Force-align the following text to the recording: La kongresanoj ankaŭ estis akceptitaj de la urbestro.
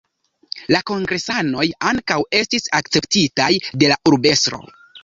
La 0.75 0.79
kongresanoj 0.91 1.67
ankaŭ 1.91 2.19
estis 2.41 2.67
akceptitaj 2.81 3.53
de 3.85 3.95
la 3.95 4.05
urbestro. 4.15 4.65